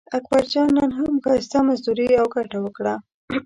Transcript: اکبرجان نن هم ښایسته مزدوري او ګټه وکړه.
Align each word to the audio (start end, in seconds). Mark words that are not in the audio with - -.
اکبرجان 0.17 0.67
نن 0.77 0.89
هم 0.97 1.13
ښایسته 1.23 1.59
مزدوري 1.67 2.07
او 2.21 2.27
ګټه 2.35 2.57
وکړه. 2.61 2.93